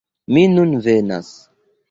"Mi 0.37 0.45
nun 0.53 0.71
venas!" 0.87 1.31